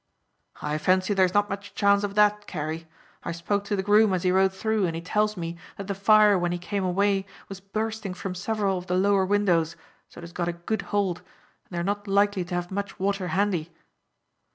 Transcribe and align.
"I 0.63 0.79
fancy 0.79 1.13
there 1.13 1.25
is 1.25 1.33
not 1.35 1.47
much 1.47 1.75
chance 1.75 2.03
of 2.03 2.15
that, 2.15 2.47
Carey. 2.47 2.87
I 3.23 3.31
spoke 3.31 3.63
to 3.65 3.75
the 3.75 3.83
groom 3.83 4.13
as 4.15 4.23
he 4.23 4.31
rode 4.31 4.51
through, 4.51 4.87
and 4.87 4.95
he 4.95 5.01
tells 5.03 5.37
me 5.37 5.59
that 5.77 5.85
the 5.85 5.93
fire 5.93 6.39
when 6.39 6.51
he 6.51 6.57
came 6.57 6.83
away 6.83 7.27
was 7.47 7.59
bursting 7.59 8.15
from 8.15 8.33
several 8.33 8.79
of 8.79 8.87
the 8.87 8.95
lower 8.97 9.27
windows; 9.27 9.75
so 10.09 10.17
it 10.17 10.23
has 10.23 10.33
got 10.33 10.47
a 10.47 10.53
good 10.53 10.81
hold, 10.89 11.19
and 11.19 11.69
they 11.69 11.77
are 11.77 11.83
not 11.83 12.07
likely 12.07 12.43
to 12.45 12.55
have 12.55 12.71
much 12.71 12.97
water 12.99 13.27
handy." 13.27 13.71